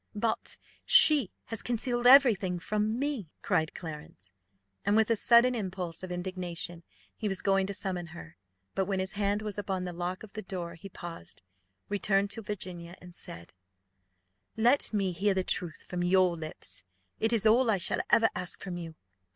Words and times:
"But 0.15 0.57
she 0.83 1.29
has 1.45 1.61
concealed 1.61 2.07
every 2.07 2.33
thing 2.33 2.57
from 2.57 2.97
me," 2.97 3.29
cried 3.43 3.75
Clarence; 3.75 4.33
and, 4.83 4.95
with 4.95 5.11
a 5.11 5.15
sudden 5.15 5.53
impulse 5.53 6.01
of 6.01 6.11
indignation, 6.11 6.81
he 7.15 7.27
was 7.27 7.43
going 7.43 7.67
to 7.67 7.73
summon 7.75 8.07
her, 8.07 8.35
but 8.73 8.85
when 8.85 8.99
his 8.99 9.11
hand 9.11 9.43
was 9.43 9.59
upon 9.59 9.83
the 9.83 9.93
lock 9.93 10.23
of 10.23 10.33
the 10.33 10.41
door 10.41 10.73
he 10.73 10.89
paused, 10.89 11.43
returned 11.87 12.31
to 12.31 12.41
Virginia, 12.41 12.95
and 12.99 13.13
said, 13.15 13.53
"Let 14.57 14.91
me 14.91 15.11
hear 15.11 15.35
the 15.35 15.43
truth 15.43 15.83
from 15.83 16.01
your 16.01 16.35
lips: 16.35 16.83
it 17.19 17.31
is 17.31 17.45
all 17.45 17.69
I 17.69 17.77
shall 17.77 17.99
ever 18.09 18.29
ask 18.33 18.59
from 18.59 18.77
you. 18.77 18.95